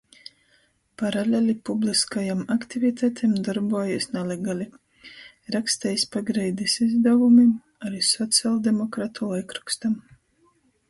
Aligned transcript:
Paraleli 0.99 1.53
publiskajom 1.69 2.39
aktivitatem 2.55 3.35
dorbuojīs 3.47 4.07
nalegali— 4.15 4.65
rakstejs 5.55 6.05
pagreidis 6.15 6.77
izdavumim, 6.85 7.51
ari 7.89 8.01
socialdemokratu 8.13 9.29
laikrokstam. 9.35 9.95